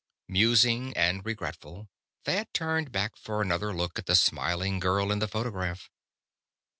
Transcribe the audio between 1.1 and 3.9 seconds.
regretful, Thad turned back for another